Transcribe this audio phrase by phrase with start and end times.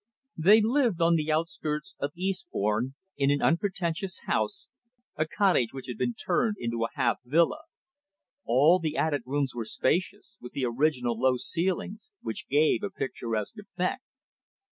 [0.39, 4.71] They lived on the outskirts of Eastbourne, in an unpretentious house,
[5.15, 7.61] a cottage which had been turned into a half villa.
[8.43, 13.57] All the added rooms were spacious, with the original low ceilings, which gave a picturesque
[13.59, 14.01] effect.